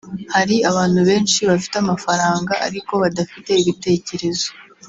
[0.33, 4.47] Hari abantu benshi bafite amafaranga ariko badafite ibitekerezo